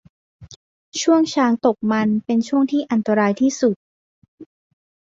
[1.01, 3.75] ช่วงช้างตกมันเป็นช่วงที่อันตรายที่สุด